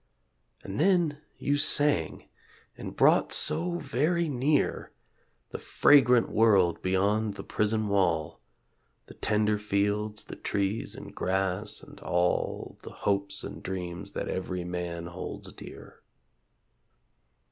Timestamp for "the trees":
10.23-10.95